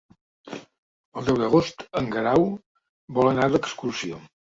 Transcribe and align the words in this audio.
El 1.19 1.27
deu 1.27 1.35
d'agost 1.41 1.85
en 2.01 2.07
Guerau 2.15 2.47
vol 3.19 3.31
anar 3.33 3.47
d'excursió. 3.57 4.19